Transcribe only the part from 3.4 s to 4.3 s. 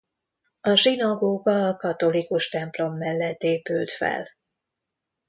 épült fel.